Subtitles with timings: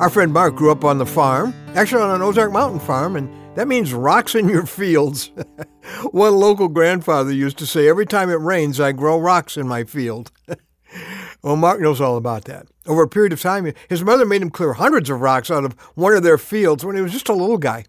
[0.00, 3.32] Our friend Mark grew up on the farm, actually on an Ozark Mountain farm, and
[3.56, 5.30] that means rocks in your fields.
[6.10, 9.84] One local grandfather used to say, Every time it rains, I grow rocks in my
[9.84, 10.32] field.
[11.42, 12.66] well, Mark knows all about that.
[12.86, 15.74] Over a period of time, his mother made him clear hundreds of rocks out of
[15.94, 17.84] one of their fields when he was just a little guy.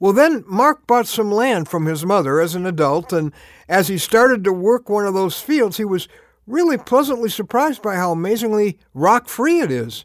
[0.00, 3.32] Well, then Mark bought some land from his mother as an adult, and
[3.70, 6.08] as he started to work one of those fields, he was
[6.46, 10.04] really pleasantly surprised by how amazingly rock free it is.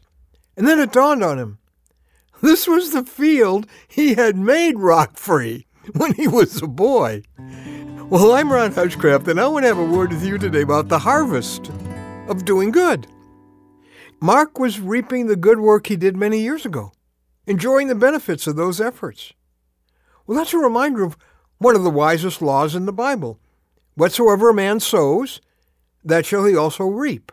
[0.56, 1.58] And then it dawned on him
[2.42, 7.22] this was the field he had made rock free when he was a boy.
[8.10, 10.88] Well, I'm Ron Hutchcraft, and I want to have a word with you today about
[10.88, 11.70] the harvest
[12.28, 13.06] of doing good.
[14.20, 16.92] Mark was reaping the good work he did many years ago,
[17.46, 19.32] enjoying the benefits of those efforts.
[20.26, 21.16] Well, that's a reminder of
[21.58, 23.40] one of the wisest laws in the Bible.
[23.94, 25.40] Whatsoever a man sows,
[26.04, 27.32] that shall he also reap.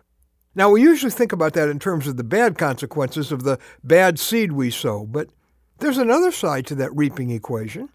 [0.55, 4.20] Now, we usually think about that in terms of the bad consequences of the bad
[4.20, 5.30] seed we sow, but
[5.80, 7.89] there's another side to that reaping equation.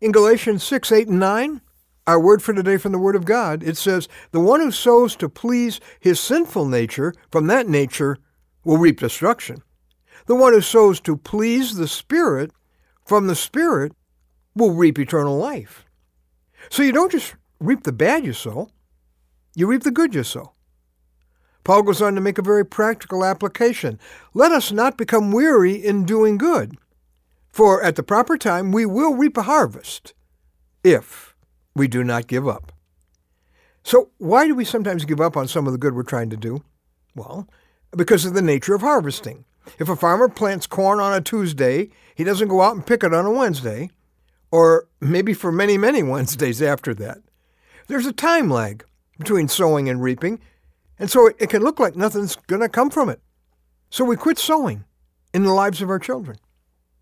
[0.00, 1.60] In Galatians 6, 8, and 9,
[2.06, 5.14] our word for today from the Word of God, it says, The one who sows
[5.16, 8.16] to please his sinful nature, from that nature
[8.64, 9.62] will reap destruction.
[10.26, 12.50] The one who sows to please the Spirit,
[13.04, 13.92] from the Spirit
[14.54, 15.84] will reap eternal life.
[16.70, 18.70] So you don't just reap the bad you sow,
[19.54, 20.54] you reap the good you sow.
[21.68, 24.00] Paul goes on to make a very practical application.
[24.32, 26.78] Let us not become weary in doing good,
[27.50, 30.14] for at the proper time we will reap a harvest
[30.82, 31.34] if
[31.76, 32.72] we do not give up.
[33.82, 36.38] So, why do we sometimes give up on some of the good we're trying to
[36.38, 36.64] do?
[37.14, 37.46] Well,
[37.94, 39.44] because of the nature of harvesting.
[39.78, 43.12] If a farmer plants corn on a Tuesday, he doesn't go out and pick it
[43.12, 43.90] on a Wednesday,
[44.50, 47.18] or maybe for many, many Wednesdays after that.
[47.88, 48.86] There's a time lag
[49.18, 50.40] between sowing and reaping,
[50.98, 53.20] and so it can look like nothing's going to come from it.
[53.90, 54.84] So we quit sowing
[55.32, 56.38] in the lives of our children,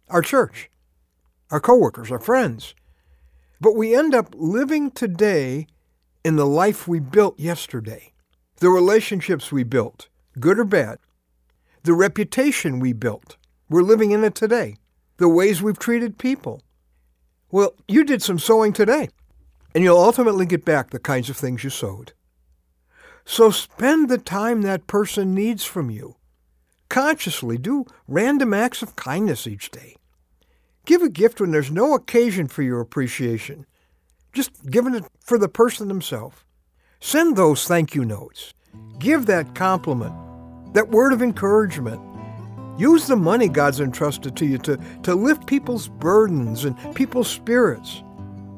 [0.08, 0.70] our church,
[1.50, 2.74] our coworkers, our friends.
[3.60, 5.66] But we end up living today
[6.24, 8.12] in the life we built yesterday,
[8.56, 10.08] the relationships we built,
[10.38, 10.98] good or bad,
[11.84, 13.36] the reputation we built.
[13.68, 14.76] We're living in it today,
[15.16, 16.62] the ways we've treated people.
[17.50, 19.08] Well, you did some sowing today,
[19.74, 22.12] and you'll ultimately get back the kinds of things you sowed.
[23.28, 26.14] So spend the time that person needs from you.
[26.88, 29.96] Consciously do random acts of kindness each day.
[30.86, 33.66] Give a gift when there's no occasion for your appreciation.
[34.32, 36.36] Just giving it for the person themselves.
[37.00, 38.54] Send those thank you notes.
[39.00, 40.14] Give that compliment,
[40.74, 42.00] that word of encouragement.
[42.78, 48.04] Use the money God's entrusted to you to, to lift people's burdens and people's spirits.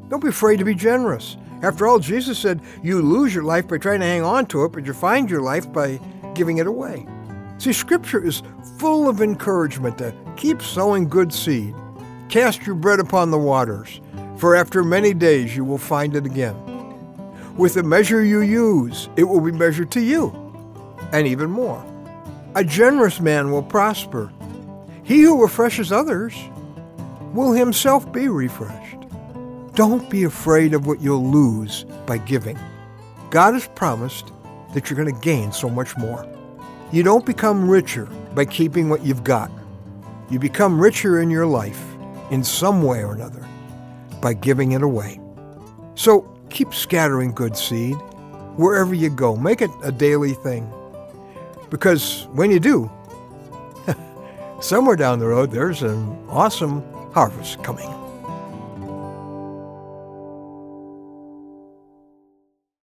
[0.08, 1.38] Don't be afraid to be generous.
[1.62, 4.72] After all, Jesus said you lose your life by trying to hang on to it,
[4.72, 6.00] but you find your life by
[6.34, 7.06] giving it away.
[7.58, 8.42] See, Scripture is
[8.78, 11.74] full of encouragement to keep sowing good seed.
[12.28, 14.00] Cast your bread upon the waters,
[14.36, 16.54] for after many days you will find it again.
[17.56, 20.32] With the measure you use, it will be measured to you,
[21.10, 21.84] and even more.
[22.54, 24.30] A generous man will prosper.
[25.02, 26.36] He who refreshes others
[27.32, 28.97] will himself be refreshed.
[29.78, 32.58] Don't be afraid of what you'll lose by giving.
[33.30, 34.32] God has promised
[34.74, 36.26] that you're going to gain so much more.
[36.90, 39.52] You don't become richer by keeping what you've got.
[40.30, 41.80] You become richer in your life
[42.32, 43.46] in some way or another
[44.20, 45.20] by giving it away.
[45.94, 47.94] So keep scattering good seed
[48.56, 49.36] wherever you go.
[49.36, 50.68] Make it a daily thing.
[51.70, 52.90] Because when you do,
[54.60, 58.07] somewhere down the road, there's an awesome harvest coming.